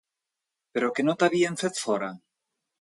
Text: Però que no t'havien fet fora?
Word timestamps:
Però 0.77 0.89
que 0.95 1.05
no 1.09 1.15
t'havien 1.25 1.61
fet 1.65 1.85
fora? 1.85 2.13